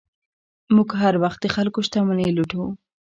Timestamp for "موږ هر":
0.75-1.13